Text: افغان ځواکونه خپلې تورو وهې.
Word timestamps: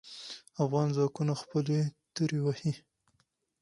افغان 0.63 0.87
ځواکونه 0.95 1.33
خپلې 1.41 1.77
تورو 2.15 2.39
وهې. 2.45 2.73